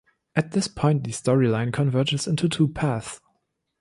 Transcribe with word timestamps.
At 0.35 0.53
this 0.53 0.67
point, 0.67 1.03
the 1.03 1.11
storyline 1.11 1.71
converges 1.71 2.25
into 2.25 2.49
two 2.49 2.67
paths. 2.69 3.21